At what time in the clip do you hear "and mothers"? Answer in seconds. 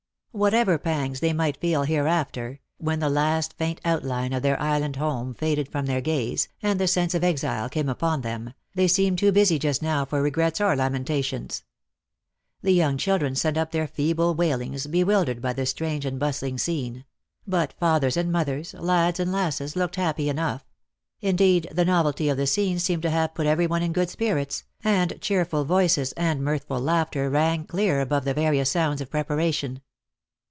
18.15-18.73